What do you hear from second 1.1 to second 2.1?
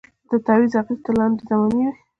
لنډي زمانې وي